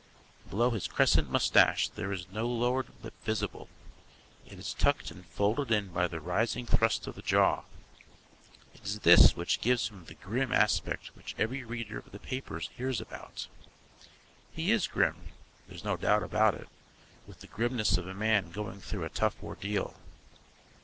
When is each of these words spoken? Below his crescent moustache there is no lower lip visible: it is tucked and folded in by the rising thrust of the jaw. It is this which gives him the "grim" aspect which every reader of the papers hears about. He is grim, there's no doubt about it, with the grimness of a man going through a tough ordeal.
Below 0.49 0.71
his 0.71 0.87
crescent 0.87 1.29
moustache 1.29 1.87
there 1.89 2.11
is 2.11 2.25
no 2.31 2.47
lower 2.47 2.83
lip 3.03 3.13
visible: 3.23 3.69
it 4.47 4.57
is 4.57 4.73
tucked 4.73 5.11
and 5.11 5.23
folded 5.27 5.69
in 5.69 5.89
by 5.89 6.07
the 6.07 6.19
rising 6.19 6.65
thrust 6.65 7.05
of 7.05 7.13
the 7.13 7.21
jaw. 7.21 7.65
It 8.73 8.81
is 8.83 9.01
this 9.01 9.35
which 9.35 9.61
gives 9.61 9.89
him 9.89 10.05
the 10.05 10.15
"grim" 10.15 10.51
aspect 10.51 11.15
which 11.15 11.35
every 11.37 11.63
reader 11.63 11.99
of 11.99 12.09
the 12.11 12.17
papers 12.19 12.71
hears 12.75 12.99
about. 12.99 13.45
He 14.51 14.71
is 14.71 14.87
grim, 14.87 15.17
there's 15.67 15.83
no 15.83 15.97
doubt 15.97 16.23
about 16.23 16.55
it, 16.55 16.67
with 17.27 17.41
the 17.41 17.45
grimness 17.47 17.95
of 17.95 18.07
a 18.07 18.15
man 18.15 18.49
going 18.49 18.79
through 18.81 19.03
a 19.05 19.09
tough 19.09 19.43
ordeal. 19.43 19.93